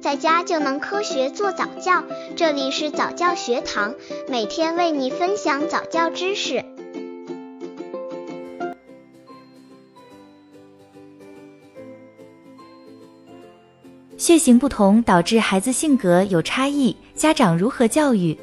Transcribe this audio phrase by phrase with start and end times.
[0.00, 2.02] 在家就能科学做早教。
[2.34, 3.94] 这里是早教学堂，
[4.28, 6.64] 每天为你分享早教知识。
[14.16, 18.38] 血型不同导致孩子性格有差异，家长如何教育？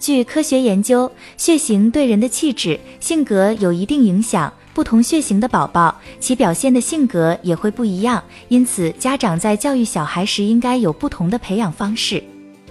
[0.00, 4.52] 据科学研究，血型对人的气质、性格有一定影响。
[4.76, 8.22] 不同血型的宝宝，其表现的性格也会不一样。
[8.48, 12.22] 因此，家长在教育小孩时，应该有不同的培养方式。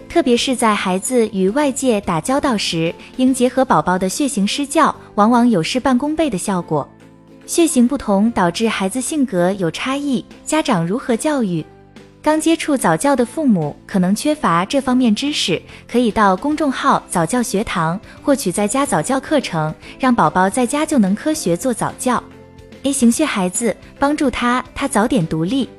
[0.08, 6.88] 特别是在孩子与外界打交道时，应结合宝宝的血型施教，往往有事半功倍的效果。
[7.48, 11.66] 血型不同导致孩子性格有差异，家长如何教育？
[12.26, 22.24] 刚接触早教的父母可能缺乏这方面知识，可以到公众号早教学堂获取在家早教课程，让宝宝在家就能科学做早教。
[22.82, 25.70] A 型血孩子帮助他，他早点独立。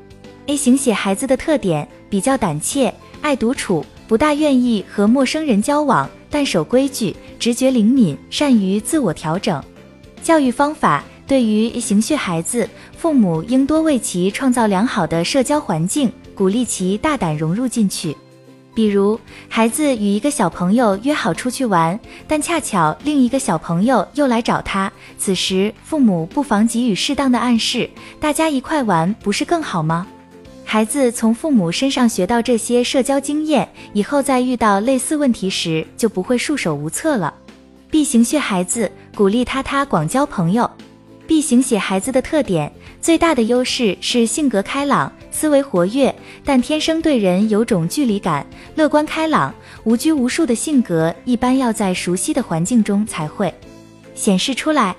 [0.46, 9.60] A 型血孩子的特点比较胆怯，爱独处，不大愿意和陌生人交往，但守规矩，直觉灵敏，善于自我调整。
[10.23, 11.02] 教育方法。
[11.28, 18.16] 对于 A 型血孩子，父母应多为其创造良好的社交环境，鼓励其大胆融入进去。
[18.74, 27.88] 比如，孩子与一个小朋友约好出去玩，但恰巧另一个小朋友又来找他，此时父母不妨给予适当的暗示
[28.20, 30.06] ：“大家一块玩不是更好吗？”
[30.62, 37.32] 孩子从父母身上学到这些社交经验，以后在遇到类似问题时就不会束手无策了。
[37.88, 40.71] B 型血孩子鼓励他他广交朋友。
[41.26, 42.71] B 型血孩子的特点，
[43.07, 46.12] 最大的优势是性格开朗、思维活跃，
[46.45, 49.54] 但天生对人有种距离感，乐观开朗、
[49.85, 53.54] 无拘无束的性格，一般要在熟悉的环境中才会
[54.16, 54.96] 显示出来。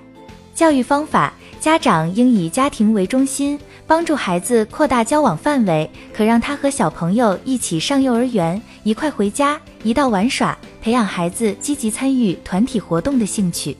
[0.56, 13.76] 教育方法，家长应以家庭为中心，帮助孩子扩大交往范围，可让他和小朋友一起上幼儿园，一块回家，一道玩耍，培养孩子积极参与团体活动的兴趣。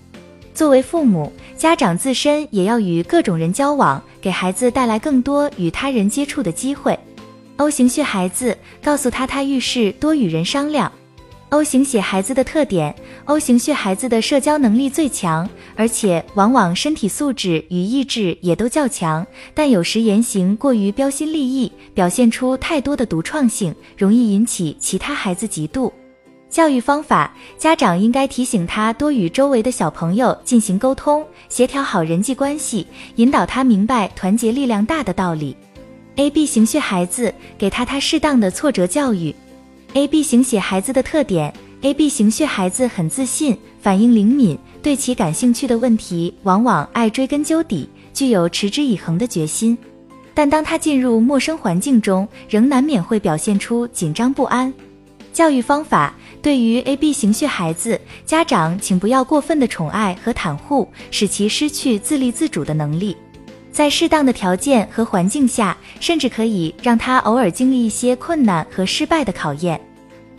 [0.58, 6.98] 作为父母，家长自身也要与各种人交往，给孩子带来更多与他人接触的机会。
[7.58, 10.92] O 型血孩子告诉他，他遇事多与人商量。
[11.50, 12.96] O 型血孩子的特点
[13.26, 25.92] ：O 型血孩子的社交能力最强，而且往往身体素质与意志也都较强，但有时言行过于标新立异，表现出太多的独创性，容易引起其他孩子嫉妒。
[26.50, 32.88] 教育方法，家长应该提醒他多与周围的小朋友进行沟通，协调好人际关系，
[33.18, 35.56] 引导他明白团结力量大的道理。
[36.16, 39.36] A B 型血孩子给他他适当的挫折教育。
[39.94, 49.78] A B 型血孩子的特点：A B 型血孩子很自信，反应灵敏，对其感兴趣的问题往往爱追根究底，具有持之以恒的决心。
[50.34, 54.74] 但当他进入陌生环境中，仍难免会表现出紧张不安。
[55.38, 56.16] 教育方法。
[56.42, 63.16] 对于 A B 型血孩子，家长请不要过分的宠爱和袒护，使其失去自立自主的能力。
[63.72, 69.80] 在适当的条件和环境下，甚至可以让他偶尔经历一些困难和失败的考验。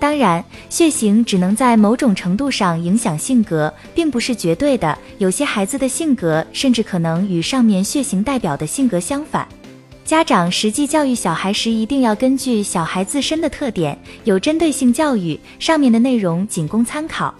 [0.00, 4.98] 当然，血型只能在某种程度上影响性格，并不是绝对的。
[5.18, 9.46] 有些孩子的性格甚至可能与上面血型代表的性格相反。
[10.08, 15.38] 家长实际教育小孩时，一定要根据小孩自身的特点，有针对性教育。
[15.58, 17.34] 上面的内容仅供参考。